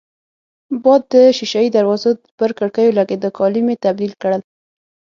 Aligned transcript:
باد 0.83 1.01
د 1.11 1.13
شېشه 1.37 1.59
يي 1.65 1.69
دروازو 1.77 2.11
پر 2.39 2.49
کړکېو 2.57 2.95
لګېده، 2.99 3.29
کالي 3.37 3.61
مې 3.67 3.75
تبدیل 3.85 4.13
کړل. 4.21 4.41